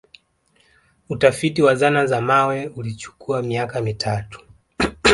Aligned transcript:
Utafiti 1.09 1.61
wa 1.61 1.75
zana 1.75 2.05
za 2.07 2.21
mawe 2.21 2.67
ulichukua 2.67 3.41
miaka 3.43 3.81
mitatu 3.81 4.41